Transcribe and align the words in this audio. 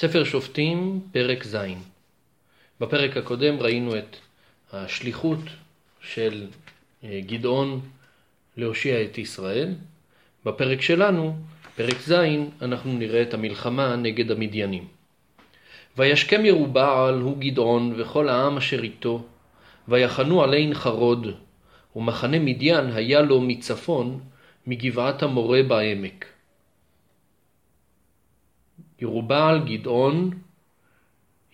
ספר 0.00 0.24
שופטים, 0.24 1.00
פרק 1.12 1.44
ז'. 1.44 1.56
בפרק 2.80 3.16
הקודם 3.16 3.60
ראינו 3.60 3.98
את 3.98 4.16
השליחות 4.72 5.38
של 6.02 6.46
אה, 7.04 7.20
גדעון 7.26 7.80
להושיע 8.56 9.02
את 9.02 9.18
ישראל. 9.18 9.74
בפרק 10.44 10.80
שלנו, 10.80 11.36
פרק 11.76 12.00
ז', 12.00 12.14
אנחנו 12.62 12.92
נראה 12.92 13.22
את 13.22 13.34
המלחמה 13.34 13.96
נגד 13.96 14.30
המדיינים. 14.30 14.84
וישכם 15.96 16.44
ירובעל 16.44 17.20
הוא 17.20 17.36
גדעון 17.38 17.94
וכל 17.96 18.28
העם 18.28 18.56
אשר 18.56 18.82
איתו, 18.82 19.24
ויחנו 19.88 20.42
על 20.42 20.54
עין 20.54 20.74
חרוד, 20.74 21.26
ומחנה 21.96 22.38
מדיין 22.38 22.92
היה 22.92 23.20
לו 23.20 23.40
מצפון, 23.40 24.20
מגבעת 24.66 25.22
המורה 25.22 25.62
בעמק. 25.62 26.26
ירובעל 29.00 29.60
גדעון 29.64 30.30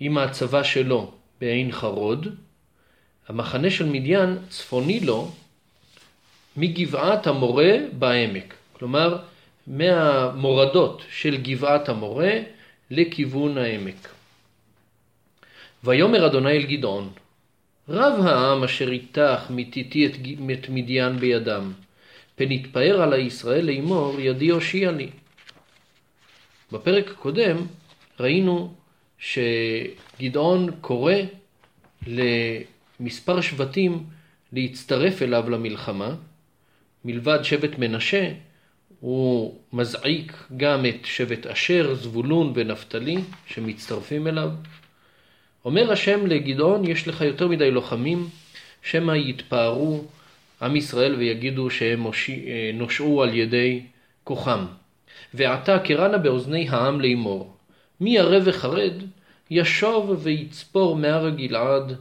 עם 0.01 0.19
הצבא 0.19 0.63
שלו 0.63 1.13
בעין 1.41 1.73
חרוד, 1.73 2.29
המחנה 3.29 3.71
של 3.71 3.87
מדיין 3.87 4.39
צפוני 4.49 5.01
לו 5.01 5.31
מגבעת 6.57 7.27
המורה 7.27 7.77
בעמק, 7.99 8.55
כלומר 8.73 9.19
מהמורדות 9.67 11.03
של 11.11 11.37
גבעת 11.37 11.89
המורה 11.89 12.33
לכיוון 12.91 13.59
העמק. 13.59 14.09
ויאמר 15.85 16.27
אדוני 16.27 16.51
אל 16.51 16.67
גדעון, 16.67 17.11
רב 17.89 18.27
העם 18.27 18.65
אשר 18.65 18.89
איתך 18.89 19.41
מתיתי 19.51 20.07
את 20.07 20.69
מדיין 20.69 21.17
בידם, 21.17 21.73
פן 22.37 22.53
יתפאר 22.53 23.03
על 23.03 23.13
הישראל 23.13 23.65
לאמור 23.67 24.21
ידי 24.21 24.49
הושיע 24.49 24.91
לי. 24.91 25.11
בפרק 26.73 27.11
הקודם 27.11 27.57
ראינו 28.21 28.75
שגדעון 29.19 30.71
קורא 30.81 31.15
למספר 32.07 33.41
שבטים 33.41 34.07
להצטרף 34.53 35.23
אליו 35.23 35.51
למלחמה. 35.51 36.15
מלבד 37.05 37.39
שבט 37.43 37.79
מנשה, 37.79 38.33
הוא 39.01 39.59
מזעיק 39.73 40.33
גם 40.57 40.87
את 40.87 41.05
שבט 41.05 41.47
אשר, 41.47 41.95
זבולון 41.95 42.53
ונפתלי 42.55 43.17
שמצטרפים 43.47 44.27
אליו. 44.27 44.51
אומר 45.65 45.93
השם 45.93 46.27
לגדעון, 46.27 46.85
יש 46.85 47.09
לך 47.09 47.21
יותר 47.21 47.49
מדי 47.49 47.71
לוחמים, 47.71 48.29
שמא 48.83 49.13
יתפארו 49.13 50.05
עם 50.63 50.77
ישראל 50.77 51.15
ויגידו 51.15 51.71
שהם 51.71 52.07
נושעו 52.75 53.23
על 53.23 53.35
ידי 53.35 53.83
כוחם. 54.25 54.65
ועתה 55.35 55.79
קרנה 55.79 56.19
באוזני 56.19 56.69
העם 56.69 57.01
לאמור, 57.01 57.57
מי 58.01 58.19
ערב 58.19 58.43
וחרד, 58.47 58.93
ישוב 59.51 60.21
ויצפור 60.23 60.97
מהר 60.97 61.27
הגלעד, 61.27 61.97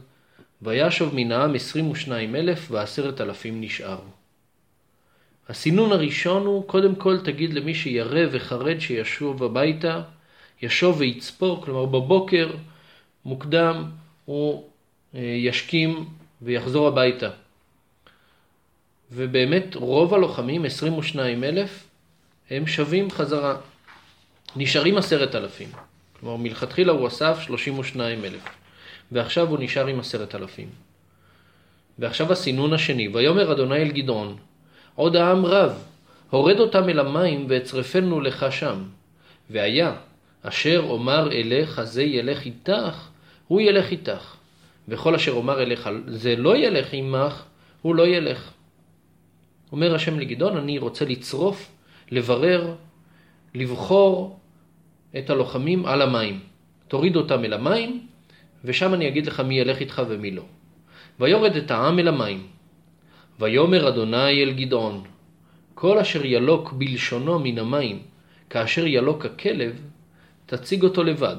וישוב 0.62 1.14
מן 1.14 1.32
העם 1.32 1.54
עשרים 1.54 1.90
ושניים 1.90 2.36
אלף 2.36 2.70
ועשרת 2.70 3.20
אלפים 3.20 3.60
נשארו. 3.60 4.10
הסינון 5.48 5.92
הראשון 5.92 6.46
הוא, 6.46 6.68
קודם 6.68 6.94
כל 6.94 7.18
תגיד 7.24 7.54
למי 7.54 7.74
שירא 7.74 8.20
וחרד 8.30 8.78
שישוב 8.80 9.44
הביתה, 9.44 10.02
ישוב 10.62 11.00
ויצפור, 11.00 11.64
כלומר 11.64 11.86
בבוקר, 11.86 12.50
מוקדם, 13.24 13.84
הוא 14.24 14.64
אה, 15.14 15.20
ישכים 15.20 16.04
ויחזור 16.42 16.88
הביתה. 16.88 17.30
ובאמת 19.12 19.74
רוב 19.74 20.14
הלוחמים, 20.14 20.64
22 20.64 21.44
אלף, 21.44 21.85
הם 22.50 22.66
שווים 22.66 23.10
חזרה. 23.10 23.56
נשארים 24.56 24.98
עשרת 24.98 25.34
אלפים. 25.34 25.68
כלומר, 26.20 26.36
מלכתחילה 26.36 26.92
הוא 26.92 27.08
אסף 27.08 27.38
32 27.40 28.24
אלף, 28.24 28.42
ועכשיו 29.12 29.48
הוא 29.48 29.58
נשאר 29.60 29.86
עם 29.86 30.00
עשרת 30.00 30.34
אלפים. 30.34 30.68
ועכשיו 31.98 32.32
הסינון 32.32 32.72
השני, 32.72 33.08
ויאמר 33.08 33.52
אדוני 33.52 33.76
אל 33.76 33.88
גדעון, 33.92 34.36
עוד 34.94 35.16
העם 35.16 35.46
רב, 35.46 35.82
הורד 36.30 36.60
אותם 36.60 36.88
אל 36.88 36.98
המים 36.98 37.46
ואצרפנו 37.48 38.20
לך 38.20 38.46
שם. 38.50 38.82
והיה, 39.50 39.94
אשר 40.42 40.84
אומר 40.88 41.32
אליך 41.32 41.82
זה 41.82 42.02
ילך 42.02 42.44
איתך, 42.44 43.08
הוא 43.48 43.60
ילך 43.60 43.90
איתך. 43.90 44.34
וכל 44.88 45.14
אשר 45.14 45.32
אומר 45.32 45.62
אליך 45.62 45.88
זה 46.06 46.36
לא 46.36 46.56
ילך 46.56 46.86
עמך, 46.92 47.44
הוא 47.82 47.94
לא 47.94 48.06
ילך. 48.06 48.50
אומר 49.72 49.94
השם 49.94 50.18
לגדעון, 50.18 50.56
אני 50.56 50.78
רוצה 50.78 51.04
לצרוף, 51.04 51.75
לברר, 52.10 52.74
לבחור 53.54 54.40
את 55.18 55.30
הלוחמים 55.30 55.86
על 55.86 56.02
המים. 56.02 56.40
תוריד 56.88 57.16
אותם 57.16 57.44
אל 57.44 57.52
המים, 57.52 58.06
ושם 58.64 58.94
אני 58.94 59.08
אגיד 59.08 59.26
לך 59.26 59.40
מי 59.40 59.58
ילך 59.58 59.78
איתך 59.78 60.02
ומי 60.08 60.30
לא. 60.30 60.42
ויורד 61.20 61.56
את 61.56 61.70
העם 61.70 61.98
אל 61.98 62.08
המים. 62.08 62.46
ויאמר 63.38 63.88
אדוני 63.88 64.42
אל 64.42 64.52
גדעון, 64.52 65.04
כל 65.74 65.98
אשר 65.98 66.24
ילוק 66.24 66.72
בלשונו 66.72 67.38
מן 67.38 67.58
המים, 67.58 68.02
כאשר 68.50 68.86
ילוק 68.86 69.24
הכלב, 69.26 69.80
תציג 70.46 70.82
אותו 70.82 71.04
לבד, 71.04 71.36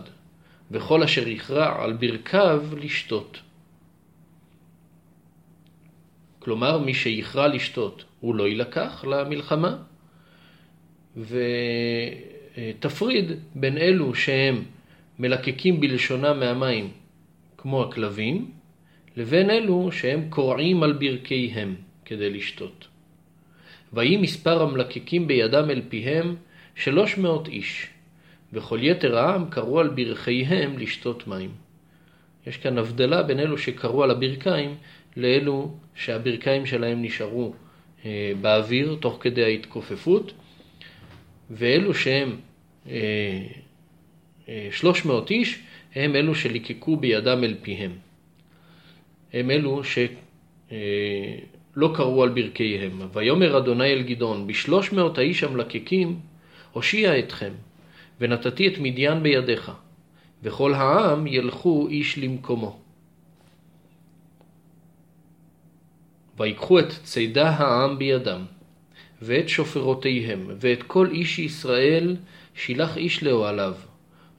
וכל 0.71 1.03
אשר 1.03 1.27
יכרע 1.27 1.83
על 1.83 1.93
ברכיו 1.93 2.63
לשתות. 2.77 3.39
כלומר, 6.39 6.77
מי 6.77 6.93
שיכרע 6.93 7.47
לשתות, 7.47 8.05
הוא 8.19 8.35
לא 8.35 8.47
יילקח 8.47 9.05
למלחמה, 9.07 9.77
ותפריד 11.17 13.31
בין 13.55 13.77
אלו 13.77 14.15
שהם 14.15 14.63
מלקקים 15.19 15.79
בלשונם 15.79 16.39
מהמים, 16.39 16.89
כמו 17.57 17.83
הכלבים, 17.83 18.51
לבין 19.17 19.49
אלו 19.49 19.91
שהם 19.91 20.29
קורעים 20.29 20.83
על 20.83 20.93
ברכיהם 20.93 21.75
כדי 22.05 22.29
לשתות. 22.29 22.87
ויהי 23.93 24.17
מספר 24.17 24.61
המלקקים 24.61 25.27
בידם 25.27 25.69
אל 25.69 25.81
פיהם 25.89 26.35
שלוש 26.75 27.17
מאות 27.17 27.47
איש, 27.47 27.87
וכל 28.53 28.79
יתר 28.81 29.17
העם 29.17 29.49
קראו 29.49 29.79
על 29.79 29.87
ברכיהם 29.87 30.77
לשתות 30.77 31.27
מים. 31.27 31.49
יש 32.47 32.57
כאן 32.57 32.77
הבדלה 32.77 33.23
בין 33.23 33.39
אלו 33.39 33.57
שקראו 33.57 34.03
על 34.03 34.11
הברכיים 34.11 34.75
לאלו 35.17 35.71
שהברכיים 35.95 36.65
שלהם 36.65 37.01
נשארו 37.01 37.53
אה, 38.05 38.31
באוויר 38.41 38.97
תוך 38.99 39.17
כדי 39.21 39.43
ההתכופפות, 39.43 40.33
ואלו 41.51 41.93
שהם 41.93 42.35
אה, 42.89 43.41
אה, 44.49 44.67
שלוש 44.71 45.05
מאות 45.05 45.31
איש, 45.31 45.59
הם 45.95 46.15
אלו 46.15 46.35
שליקקו 46.35 46.97
בידם 46.97 47.43
אל 47.43 47.55
פיהם. 47.61 47.91
הם 49.33 49.51
אלו 49.51 49.81
שלא 49.83 51.93
קראו 51.95 52.23
על 52.23 52.29
ברכיהם. 52.29 53.01
ויאמר 53.13 53.57
אדוני 53.57 53.93
אל 53.93 54.01
גדעון, 54.01 54.47
בשלוש 54.47 54.91
מאות 54.91 55.17
האיש 55.17 55.43
המלקקים, 55.43 56.19
הושיע 56.71 57.19
אתכם, 57.19 57.51
ונתתי 58.19 58.67
את 58.67 58.79
מדיין 58.79 59.23
בידיך, 59.23 59.71
וכל 60.43 60.73
העם 60.73 61.27
ילכו 61.27 61.87
איש 61.89 62.17
למקומו. 62.17 62.79
ויקחו 66.37 66.79
את 66.79 66.89
צידה 67.03 67.49
העם 67.49 67.97
בידם, 67.97 68.41
ואת 69.21 69.49
שופרותיהם, 69.49 70.47
ואת 70.59 70.83
כל 70.83 71.07
איש 71.11 71.39
ישראל 71.39 72.15
שילח 72.55 72.97
איש 72.97 73.23
לאוהליו, 73.23 73.73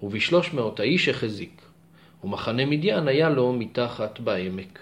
ובשלוש 0.03 0.53
מאות 0.53 0.81
האיש 0.81 1.09
החזיק, 1.09 1.63
ומחנה 2.25 2.67
מדיין 2.67 3.09
היה 3.09 3.31
לו 3.31 3.53
מתחת 3.53 4.21
בעמק. 4.21 4.79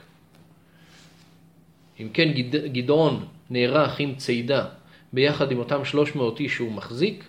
אם 2.00 2.08
כן, 2.12 2.28
גדעון 2.50 3.26
נערך 3.50 4.00
עם 4.00 4.14
צידה 4.14 4.64
ביחד 5.12 5.52
עם 5.52 5.58
אותם 5.58 5.84
שלוש 5.84 6.14
מאות 6.14 6.40
איש 6.40 6.54
שהוא 6.54 6.72
מחזיק, 6.72 7.24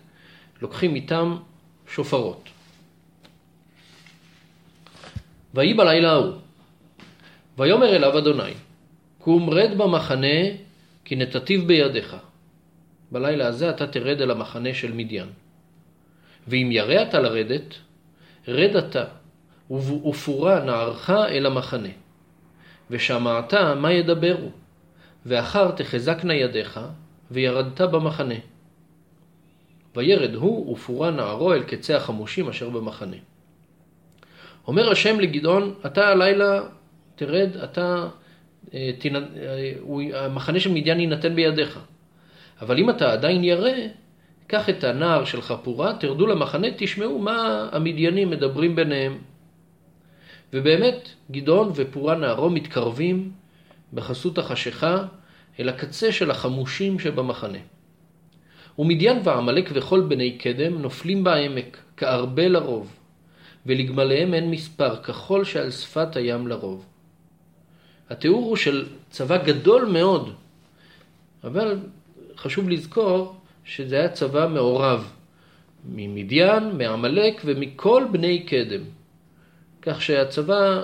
לוקחים 0.62 0.96
איתם 0.96 1.38
שופרות. 1.94 2.50
ויהי 5.54 5.74
בלילה 5.74 6.12
ההוא, 6.12 6.34
ויאמר 7.58 7.96
אליו 7.96 8.18
אדוני, 8.18 8.52
קום 9.20 9.50
רד 9.50 9.78
במחנה, 9.78 10.38
כי 11.06 11.16
נתתיו 11.16 11.68
בידיך. 11.68 12.16
בלילה 13.12 13.48
הזה 13.48 13.70
אתה 13.70 13.88
תרד 13.88 14.22
אל 14.22 14.32
המחנה 14.32 14.74
של 14.74 14.94
מדיין. 14.94 15.28
ואם 16.48 16.70
ירא 16.72 17.02
אתה 17.02 17.20
לרדת, 17.20 17.74
רד 18.48 18.76
אתה, 18.76 19.04
ופורה 19.72 20.64
נערך 20.64 21.10
אל 21.10 21.46
המחנה. 21.46 21.90
ושמעת 22.90 23.54
מה 23.54 23.92
ידברו, 23.92 24.50
ואחר 25.26 25.72
תחזקנה 25.72 26.34
ידיך, 26.34 26.80
וירדת 27.32 27.82
במחנה. 27.82 28.36
וירד 29.96 30.36
הוא 30.36 30.74
ופורה 30.74 31.12
נערו 31.12 31.54
אל 31.54 31.64
קצה 31.64 31.98
החמושים 31.98 32.50
אשר 32.50 32.70
במחנה. 32.70 33.18
אומר 34.68 34.92
השם 34.92 35.20
לגדעון, 35.20 35.74
אתה 35.86 36.08
הלילה 36.08 36.62
תרד, 37.16 37.58
אתה 37.64 38.08
אה, 38.74 38.92
המחנה 40.14 40.60
של 40.60 40.72
מדיין 40.72 41.00
יינתן 41.00 41.36
בידיך. 41.36 41.80
אבל 42.62 42.80
אם 42.80 42.90
אתה 42.90 43.12
עדיין 43.12 43.44
ירא, 43.44 43.72
קח 44.48 44.70
את 44.70 44.84
הנער 44.84 45.26
של 45.26 45.42
חפורה, 45.42 45.94
תרדו 46.00 46.28
למחנה, 46.28 46.68
תשמעו 46.78 47.20
מה 47.20 47.70
המדיינים 47.72 48.30
מדברים 48.30 48.76
ביניהם. 48.76 49.18
ובאמת, 50.54 51.10
גדעון 51.32 51.72
ופורה 51.76 52.16
נערו 52.16 52.50
מתקרבים 52.50 53.32
בחסות 53.94 54.38
החשיכה 54.38 55.06
אל 55.60 55.70
הקצה 55.70 56.12
של 56.12 56.32
החמושים 56.32 57.00
שבמחנה. 57.00 57.58
ומדיין 58.80 59.20
ועמלק 59.24 59.70
וכל 59.74 60.02
בני 60.02 60.38
קדם 60.38 60.82
נופלים 60.82 61.24
בעמק, 61.24 61.78
כארבה 61.98 62.48
לרוב, 62.48 62.94
ולגמליהם 63.66 64.34
אין 64.34 64.52
מספר, 64.52 64.96
ככל 64.96 65.44
שעל 65.44 65.72
שפת 65.72 66.16
הים 66.16 66.48
לרוב. 66.48 66.86
התיאור 68.10 68.46
הוא 68.46 68.56
של 68.56 68.86
צבא 69.10 69.44
גדול 69.44 69.86
מאוד, 69.86 70.34
אבל 71.44 71.80
חשוב 72.38 72.70
לזכור 72.70 73.36
שזה 73.66 73.96
היה 73.96 74.10
צבא 74.10 74.48
מעורב, 74.48 75.12
ממדיין, 75.86 76.78
מעמלק 76.78 77.42
ומכל 77.46 78.04
בני 78.12 78.44
קדם. 78.44 78.82
כך 79.82 80.02
שהצבא, 80.02 80.82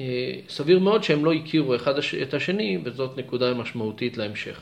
אה, 0.00 0.34
סביר 0.48 0.78
מאוד 0.78 1.04
שהם 1.04 1.24
לא 1.24 1.32
הכירו 1.32 1.76
אחד 1.76 1.94
את 2.22 2.34
השני, 2.34 2.78
וזאת 2.84 3.18
נקודה 3.18 3.54
משמעותית 3.54 4.16
להמשך. 4.16 4.60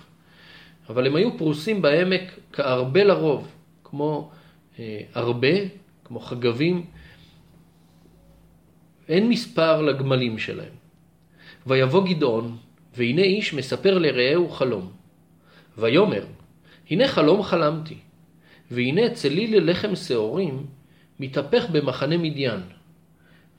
אבל 0.88 1.06
הם 1.06 1.16
היו 1.16 1.38
פרוסים 1.38 1.82
בעמק 1.82 2.22
כארבה 2.52 3.04
לרוב, 3.04 3.48
כמו 3.84 4.30
אה, 4.78 5.00
הרבה, 5.14 5.54
כמו 6.04 6.20
חגבים. 6.20 6.84
אין 9.08 9.28
מספר 9.28 9.82
לגמלים 9.82 10.38
שלהם. 10.38 10.72
ויבוא 11.66 12.08
גדעון, 12.08 12.56
והנה 12.96 13.22
איש 13.22 13.54
מספר 13.54 13.98
לרעהו 13.98 14.48
חלום. 14.48 14.99
ויאמר, 15.80 16.24
הנה 16.90 17.08
חלום 17.08 17.42
חלמתי, 17.42 17.96
והנה 18.70 19.10
צליל 19.10 19.70
לחם 19.70 19.96
שעורים 19.96 20.66
מתהפך 21.20 21.70
במחנה 21.72 22.16
מדיין. 22.16 22.60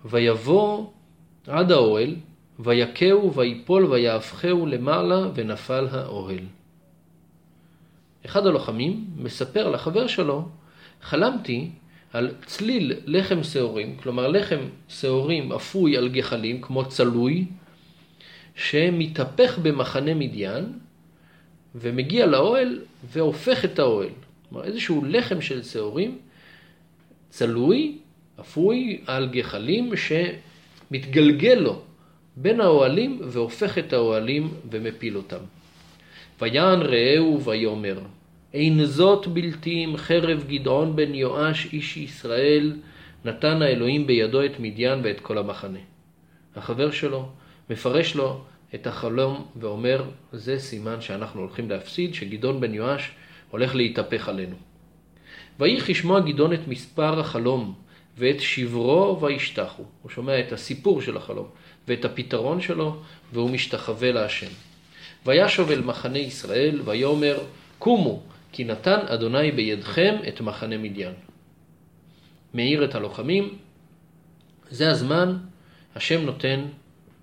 ויבוא 0.06 0.88
עד 1.48 1.72
האוהל, 1.72 2.16
ויכהו 2.60 3.34
ויפול 3.34 3.86
ויהפכהו 3.86 4.66
למעלה 4.66 5.28
ונפל 5.36 5.88
האוהל. 5.92 6.46
אחד 8.26 8.46
הלוחמים 8.46 9.06
מספר 9.18 9.70
לחבר 9.70 10.08
שלו, 10.08 10.50
חלמתי 11.02 11.70
על 12.14 12.32
צליל 12.46 12.94
לחם 13.06 13.44
שעורים, 13.44 13.98
כלומר 13.98 14.28
לחם 14.28 14.60
שעורים 14.88 15.52
אפוי 15.52 15.98
על 15.98 16.10
גחלים, 16.10 16.62
כמו 16.62 16.86
צלוי, 16.86 17.46
שמתהפך 18.56 19.58
במחנה 19.58 20.14
מדיין, 20.14 20.80
ומגיע 21.76 22.26
לאוהל 22.26 22.80
והופך 23.12 23.66
את 23.66 23.80
האוהל. 23.80 24.10
כלומר, 24.50 24.66
איזשהו 24.66 25.06
לחם 25.06 25.42
של 25.42 25.64
שעורים, 25.64 26.18
צלוי, 27.30 27.98
אפוי 28.40 29.02
על 29.08 29.30
גחלים, 29.30 29.92
שמתגלגל 29.96 31.54
לו 31.54 31.82
בין 32.36 32.62
האוהלים 32.62 33.20
והופך 33.24 33.78
את 33.78 33.94
האוהלים 33.94 34.54
ומפיל 34.72 35.18
אותם. 35.18 35.44
ויען 36.42 36.82
רעהו 36.82 37.44
ויאמר, 37.44 38.00
אין 38.54 38.86
זאת 38.86 39.28
בלתי 39.28 39.86
אם 39.86 39.98
חרב 39.98 40.44
גדעון 40.48 40.96
בן 40.96 41.16
יואש 41.16 41.74
איש 41.74 41.98
ישראל, 41.98 42.76
נתן 43.26 43.62
האלוהים 43.62 44.08
בידו 44.08 44.46
את 44.46 44.60
מדיין 44.60 45.00
ואת 45.04 45.20
כל 45.20 45.38
המחנה. 45.38 45.80
החבר 46.56 46.92
שלו 46.92 47.30
מפרש 47.70 48.16
לו 48.16 48.42
את 48.76 48.88
החלום 48.88 49.46
ואומר, 49.56 50.04
זה 50.32 50.60
סימן 50.60 51.02
שאנחנו 51.02 51.42
הולכים 51.42 51.70
להפסיד, 51.70 52.14
שגדעון 52.14 52.62
בן 52.62 52.74
יואש 52.74 53.12
הולך 53.50 53.76
להתהפך 53.76 54.30
עלינו. 54.30 54.56
ויהי 55.60 55.82
כשמוע 55.82 56.20
גדעון 56.20 56.54
את 56.54 56.68
מספר 56.68 57.20
החלום 57.20 57.74
ואת 58.18 58.42
שברו 58.42 59.22
וישתחו. 59.22 59.84
הוא 60.02 60.12
שומע 60.12 60.40
את 60.40 60.52
הסיפור 60.52 61.02
של 61.02 61.18
החלום 61.18 61.48
ואת 61.88 62.06
הפתרון 62.06 62.62
שלו 62.62 63.02
והוא 63.34 63.50
משתחווה 63.50 64.12
להשם. 64.12 64.52
וישוב 65.26 65.72
אל 65.72 65.82
מחנה 65.82 66.20
ישראל 66.20 66.82
ויאמר 66.86 67.40
קומו 67.80 68.22
כי 68.52 68.64
נתן 68.64 69.00
אדוני 69.08 69.52
בידכם 69.52 70.16
את 70.28 70.42
מחנה 70.42 70.78
מדיין. 70.78 71.14
מאיר 72.54 72.86
את 72.86 72.96
הלוחמים, 72.96 73.58
זה 74.70 74.92
הזמן, 74.92 75.38
השם 75.96 76.22
נותן 76.26 76.66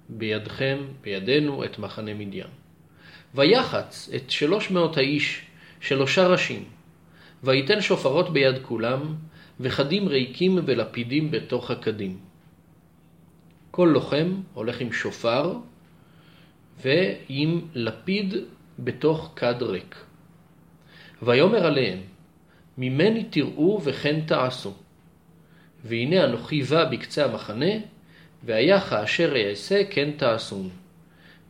בידכם, 0.08 0.78
בידינו, 1.00 1.64
את 1.64 1.78
מחנה 1.78 2.14
מדיין. 2.14 2.46
ויחץ 3.34 4.10
את 4.16 4.30
שלוש 4.30 4.70
מאות 4.70 4.96
האיש, 4.96 5.42
שלושה 5.80 6.26
ראשים, 6.26 6.64
וייתן 7.44 7.80
שופרות 7.80 8.32
ביד 8.32 8.62
כולם, 8.62 9.14
וחדים 9.60 10.08
ריקים 10.08 10.58
ולפידים 10.66 11.30
בתוך 11.30 11.70
הקדים. 11.70 12.18
כל 13.70 13.90
לוחם 13.92 14.40
הולך 14.54 14.80
עם 14.80 14.92
שופר 14.92 15.52
ועם 16.82 17.60
לפיד 17.74 18.34
בתוך 18.78 19.32
כד 19.36 19.62
ריק. 19.62 19.96
ויאמר 21.22 21.66
עליהם, 21.66 21.98
ממני 22.78 23.24
תראו 23.24 23.80
וכן 23.84 24.20
תעשו. 24.26 24.74
והנה 25.84 26.24
אנוכי 26.24 26.62
בא 26.62 26.84
בקצה 26.84 27.24
המחנה, 27.24 27.72
והיה 28.44 28.80
כאשר 28.80 29.34
אעשה 29.36 29.82
כן 29.90 30.10
תעשון. 30.16 30.68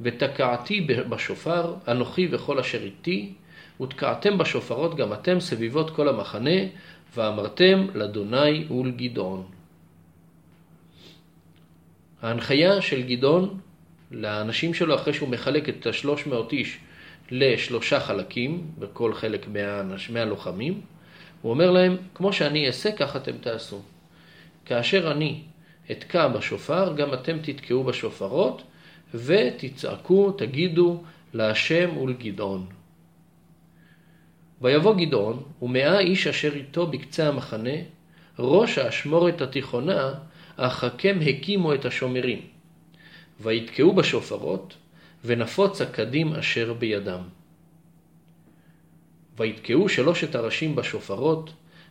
ותקעתי 0.00 0.80
בשופר, 0.80 1.74
אנוכי 1.88 2.28
וכל 2.30 2.58
אשר 2.58 2.82
איתי, 2.82 3.32
ותקעתם 3.80 4.38
בשופרות 4.38 4.96
גם 4.96 5.12
אתם 5.12 5.40
סביבות 5.40 5.90
כל 5.90 6.08
המחנה, 6.08 6.60
ואמרתם 7.16 7.86
לאדוני 7.94 8.64
ולגדעון. 8.70 9.46
ההנחיה 12.22 12.82
של 12.82 13.02
גדעון 13.02 13.60
לאנשים 14.10 14.74
שלו 14.74 14.94
אחרי 14.94 15.14
שהוא 15.14 15.28
מחלק 15.28 15.68
את 15.68 15.86
השלוש 15.86 16.26
מאות 16.26 16.52
איש 16.52 16.78
לשלושה 17.30 18.00
חלקים, 18.00 18.66
בכל 18.78 19.14
חלק 19.14 19.46
מהלוחמים, 20.10 20.80
הוא 21.42 21.50
אומר 21.50 21.70
להם, 21.70 21.96
כמו 22.14 22.32
שאני 22.32 22.66
אעשה, 22.66 22.92
כך 22.92 23.16
אתם 23.16 23.38
תעשו. 23.40 23.82
כאשר 24.64 25.12
אני 25.12 25.40
אתקע 25.90 26.28
בשופר, 26.28 26.94
גם 26.96 27.14
אתם 27.14 27.38
תתקעו 27.42 27.84
בשופרות, 27.84 28.62
ותצעקו, 29.14 30.32
תגידו, 30.32 31.02
להשם 31.34 31.96
ולגדעון. 31.96 32.66
ויבוא 34.60 34.94
גדעון, 34.94 35.42
ומאה 35.62 35.98
איש 35.98 36.26
אשר 36.26 36.54
איתו 36.54 36.86
בקצה 36.86 37.28
המחנה, 37.28 37.78
ראש 38.38 38.78
האשמורת 38.78 39.40
התיכונה, 39.40 40.14
אך 40.56 40.84
הקם 40.84 41.18
הקימו 41.26 41.74
את 41.74 41.84
השומרים. 41.84 42.40
ויתקעו 43.40 43.92
בשופרות, 43.92 44.74
ונפוץ 45.24 45.80
הקדים 45.80 46.32
אשר 46.34 46.72
בידם. 46.72 47.20
ויתקעו 49.36 49.88
שלושת 49.88 50.34
הראשים 50.34 50.76
בשופרות, 50.76 51.50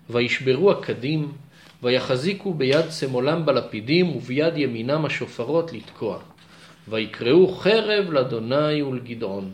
וישברו 0.09 0.71
הקדים, 0.71 1.31
ויחזיקו 1.83 2.53
ביד 2.53 2.91
שמאלם 2.91 3.45
בלפידים, 3.45 4.15
וביד 4.15 4.57
ימינם 4.57 5.05
השופרות 5.05 5.73
לתקוע. 5.73 6.19
ויקראו 6.89 7.47
חרב 7.55 8.11
לאדוני 8.11 8.81
ולגדעון. 8.81 9.53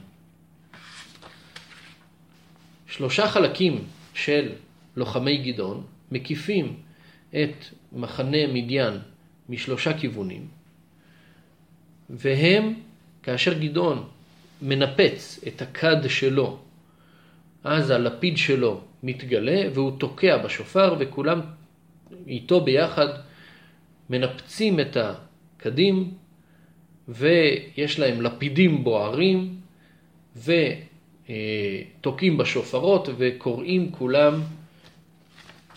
שלושה 2.88 3.27
חלקים 3.27 3.84
של 4.13 4.50
לוחמי 4.96 5.38
גדעון 5.38 5.84
מקיפים 6.12 6.75
את 7.30 7.65
מחנה 7.94 8.48
מדיין 8.53 8.94
משלושה 9.50 9.98
כיוונים, 9.98 10.48
והם 12.10 12.74
כאשר 13.24 13.53
גדעון 13.53 14.03
מנפץ 14.62 15.39
את 15.48 15.62
הכד 15.62 16.10
שלו, 16.10 16.60
אז 17.63 17.89
הלפיד 17.89 18.38
שלו 18.38 18.82
מתגלה 19.03 19.62
והוא 19.74 20.00
תוקע 20.00 20.38
בשופר 20.38 20.96
וכולם 21.00 21.42
איתו 22.27 22.62
ביחד 22.62 23.08
מנפצים 24.10 24.79
את 24.79 24.98
הכדים 24.98 26.12
ויש 27.08 28.00
להם 28.00 28.22
לפידים 28.22 28.84
בוערים 28.84 29.55
ותוקעים 30.36 32.38
בשופרות 32.38 33.10
וקוראים 33.17 33.91
כולם 33.91 34.41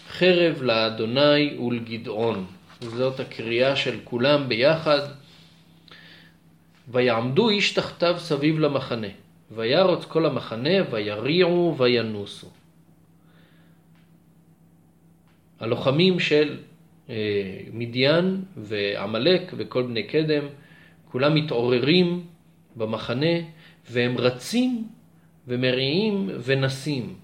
חרב 0.09 0.63
לאדוני 0.63 1.59
ולגדעון. 1.59 2.47
זאת 2.81 3.21
הקריאה 3.21 3.77
של 3.77 3.99
כולם 4.05 4.49
ביחד. 4.49 5.01
ויעמדו 6.89 7.49
איש 7.49 7.73
תחתיו 7.73 8.17
סביב 8.19 8.59
למחנה, 8.59 9.07
וירוץ 9.51 10.05
כל 10.05 10.27
המחנה, 10.27 10.71
ויריעו 10.91 11.75
וינוסו. 11.79 12.47
הלוחמים 15.61 16.21
של 16.21 16.57
אה, 17.11 17.15
מדיין 17.73 18.43
ועמלק 18.57 19.53
וכל 19.57 19.83
בני 19.83 20.03
קדם, 20.03 20.45
כולם 21.11 21.35
מתעוררים 21.35 22.25
במחנה, 22.77 23.37
והם 23.91 24.19
רצים 24.19 24.89
ומריעים 25.49 26.31
ונסים. 26.45 27.15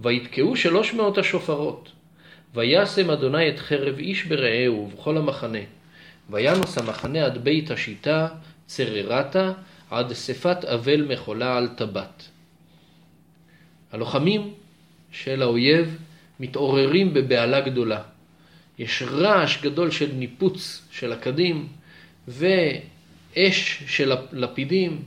ויתקעו 0.00 0.56
שלוש 0.56 0.94
מאות 0.94 1.18
השופרות. 1.18 1.92
וישם 2.54 3.10
אדוני 3.10 3.48
את 3.48 3.58
חרב 3.58 3.98
איש 3.98 4.24
ברעהו 4.24 4.74
ובכל 4.74 5.16
המחנה. 5.16 5.58
וינוס 6.30 6.78
המחנה 6.78 7.24
עד 7.24 7.38
בית 7.38 7.70
השיטה, 7.70 8.28
צררתה, 8.66 9.52
עד 9.90 10.12
שפת 10.14 10.64
אבל 10.64 11.04
מחולה 11.12 11.56
על 11.56 11.68
טבעת. 11.68 12.28
הלוחמים 13.92 14.54
של 15.12 15.42
האויב 15.42 15.98
מתעוררים 16.40 17.14
בבהלה 17.14 17.60
גדולה. 17.60 18.02
יש 18.78 19.02
רעש 19.02 19.62
גדול 19.62 19.90
של 19.90 20.10
ניפוץ 20.14 20.88
של 20.90 21.12
עקדים 21.12 21.68
ואש 22.28 23.82
של 23.86 24.12
לפידים 24.32 25.02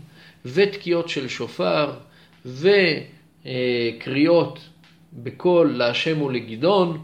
ותקיעות 0.45 1.09
של 1.09 1.27
שופר 1.27 1.93
וקריאות 3.45 4.59
בקול 5.13 5.77
להשם 5.77 6.21
ולגדעון. 6.21 7.03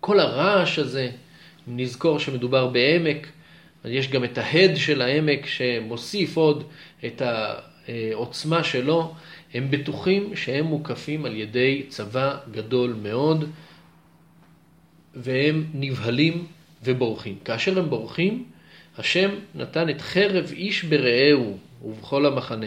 כל 0.00 0.20
הרעש 0.20 0.78
הזה, 0.78 1.10
אם 1.68 1.76
נזכור 1.76 2.18
שמדובר 2.18 2.66
בעמק, 2.66 3.26
יש 3.84 4.08
גם 4.08 4.24
את 4.24 4.38
ההד 4.38 4.76
של 4.76 5.02
העמק 5.02 5.46
שמוסיף 5.46 6.36
עוד 6.36 6.64
את 7.06 7.22
העוצמה 7.24 8.64
שלו, 8.64 9.14
הם 9.54 9.70
בטוחים 9.70 10.36
שהם 10.36 10.64
מוקפים 10.64 11.24
על 11.24 11.36
ידי 11.36 11.82
צבא 11.88 12.38
גדול 12.50 12.96
מאוד, 13.02 13.50
והם 15.14 15.64
נבהלים 15.74 16.46
ובורחים. 16.84 17.38
כאשר 17.44 17.78
הם 17.78 17.90
בורחים, 17.90 18.44
השם 18.98 19.30
נתן 19.54 19.90
את 19.90 20.00
חרב 20.00 20.52
איש 20.52 20.84
ברעהו 20.84 21.58
ובכל 21.84 22.26
המחנה. 22.26 22.66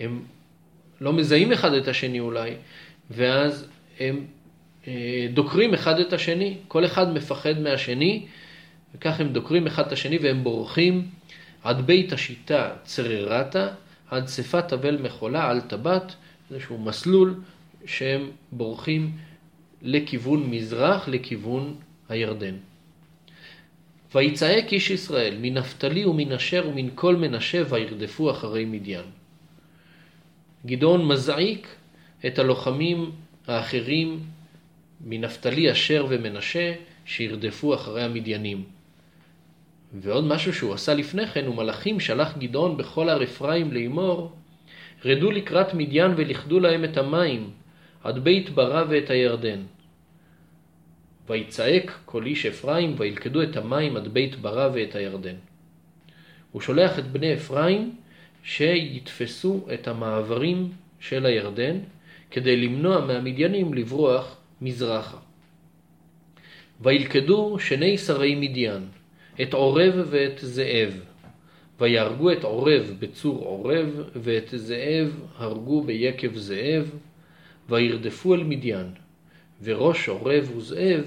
הם 0.00 0.22
לא 1.00 1.12
מזהים 1.12 1.52
אחד 1.52 1.72
את 1.74 1.88
השני 1.88 2.20
אולי, 2.20 2.50
ואז 3.10 3.66
הם 4.00 4.26
אה, 4.88 5.26
דוקרים 5.32 5.74
אחד 5.74 6.00
את 6.00 6.12
השני, 6.12 6.56
כל 6.68 6.84
אחד 6.84 7.14
מפחד 7.14 7.58
מהשני, 7.58 8.26
וכך 8.94 9.20
הם 9.20 9.28
דוקרים 9.28 9.66
אחד 9.66 9.86
את 9.86 9.92
השני 9.92 10.18
והם 10.18 10.44
בורחים 10.44 11.08
עד 11.64 11.86
בית 11.86 12.12
השיטה 12.12 12.70
צררתה, 12.84 13.68
עד 14.10 14.28
שפת 14.28 14.72
אבל 14.72 15.02
מחולה 15.02 15.50
על 15.50 15.60
טבעת, 15.60 16.14
איזשהו 16.50 16.78
מסלול 16.78 17.34
שהם 17.84 18.30
בורחים 18.52 19.12
לכיוון 19.82 20.50
מזרח, 20.50 21.08
לכיוון 21.08 21.74
הירדן. 22.08 22.54
ויצעק 24.14 24.72
איש 24.72 24.90
ישראל 24.90 25.36
מנפתלי 25.40 26.04
ומנשר 26.04 26.68
ומן 26.68 26.88
כל 26.94 27.16
מנשה 27.16 27.62
וירדפו 27.68 28.30
אחרי 28.30 28.64
מדיין. 28.64 29.04
גדעון 30.66 31.08
מזעיק 31.08 31.68
את 32.26 32.38
הלוחמים 32.38 33.10
האחרים 33.46 34.20
מנפתלי, 35.00 35.72
אשר 35.72 36.06
ומנשה 36.08 36.74
שירדפו 37.04 37.74
אחרי 37.74 38.02
המדיינים. 38.02 38.79
ועוד 39.94 40.24
משהו 40.24 40.52
שהוא 40.52 40.74
עשה 40.74 40.94
לפני 40.94 41.26
כן, 41.26 41.48
ומלאכים 41.48 42.00
שלח 42.00 42.38
גדעון 42.38 42.76
בכל 42.76 43.08
הר 43.08 43.22
אפרים 43.22 43.72
לאמור, 43.72 44.32
רדו 45.04 45.30
לקראת 45.30 45.74
מדיין 45.74 46.12
ולכדו 46.16 46.60
להם 46.60 46.84
את 46.84 46.96
המים, 46.96 47.50
עד 48.04 48.18
בית 48.18 48.50
ברא 48.50 48.84
ואת 48.88 49.10
הירדן. 49.10 49.60
ויצעק 51.28 51.98
כל 52.04 52.26
איש 52.26 52.46
אפרים, 52.46 52.94
וילכדו 52.98 53.42
את 53.42 53.56
המים 53.56 53.96
עד 53.96 54.08
בית 54.08 54.36
ברא 54.36 54.68
ואת 54.74 54.94
הירדן. 54.94 55.34
הוא 56.52 56.62
שולח 56.62 56.98
את 56.98 57.06
בני 57.06 57.34
אפרים 57.34 57.96
שיתפסו 58.42 59.66
את 59.74 59.88
המעברים 59.88 60.72
של 61.00 61.26
הירדן, 61.26 61.78
כדי 62.30 62.56
למנוע 62.56 63.06
מהמדיינים 63.06 63.74
לברוח 63.74 64.36
מזרחה. 64.60 65.18
וילכדו 66.80 67.58
שני 67.58 67.98
שרי 67.98 68.34
מדיין, 68.34 68.82
את 69.42 69.54
עורב 69.54 69.94
ואת 70.10 70.38
זאב. 70.42 71.00
ויהרגו 71.80 72.32
את 72.32 72.44
עורב 72.44 72.94
בצור 72.98 73.44
עורב, 73.44 73.88
ואת 74.14 74.54
זאב 74.56 75.20
הרגו 75.36 75.82
ביקב 75.82 76.36
זאב, 76.36 76.90
וירדפו 77.68 78.34
אל 78.34 78.44
מדיין. 78.44 78.86
וראש 79.62 80.08
עורב 80.08 80.56
וזאב 80.56 81.04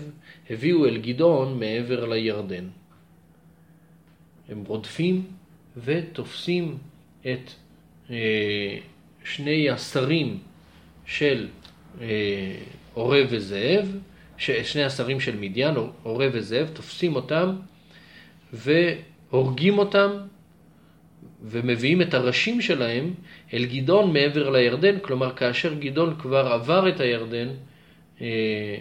הביאו 0.49 0.85
אל 0.85 0.97
גדעון 0.97 1.59
מעבר 1.59 2.05
לירדן. 2.05 2.67
הם 4.49 4.63
רודפים 4.67 5.23
ותופסים 5.77 6.77
את 7.21 7.51
אה, 8.09 8.77
שני 9.23 9.69
השרים 9.69 10.37
של 11.05 11.47
אה, 12.01 12.55
עורב 12.93 13.27
וזאב, 13.29 13.97
שני 14.37 14.83
השרים 14.83 15.19
של 15.19 15.35
מדיין, 15.39 15.75
עורב 16.03 16.31
וזאב, 16.33 16.69
תופסים 16.73 17.15
אותם 17.15 17.55
והורגים 18.53 19.77
אותם 19.77 20.12
ומביאים 21.43 22.01
את 22.01 22.13
הראשים 22.13 22.62
שלהם 22.62 23.13
אל 23.53 23.65
גדעון 23.65 24.13
מעבר 24.13 24.50
לירדן, 24.50 25.00
כלומר 25.00 25.36
כאשר 25.36 25.74
גדעון 25.74 26.15
כבר 26.19 26.48
עבר 26.48 26.89
את 26.89 27.00
הירדן, 27.00 27.48
אה, 28.22 28.77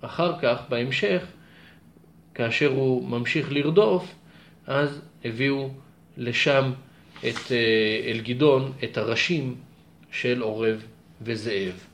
אחר 0.00 0.38
כך, 0.42 0.62
בהמשך, 0.68 1.24
כאשר 2.34 2.70
הוא 2.70 3.08
ממשיך 3.08 3.52
לרדוף, 3.52 4.14
אז 4.66 5.00
הביאו 5.24 5.70
לשם 6.16 6.72
את, 7.18 7.52
אה, 7.52 8.10
אל 8.10 8.20
גדעון 8.20 8.72
את 8.84 8.98
הראשים 8.98 9.54
של 10.10 10.40
עורב 10.40 10.84
וזאב. 11.22 11.84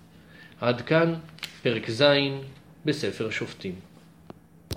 עד 0.60 0.80
כאן 0.80 1.14
פרק 1.62 1.90
ז' 1.90 2.04
בספר 2.84 3.30
שופטים. 3.30 3.87